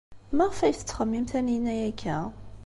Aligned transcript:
Maɣef 0.35 0.59
ay 0.59 0.73
tettxemmim 0.75 1.25
Taninna 1.31 1.73
akka? 1.89 2.17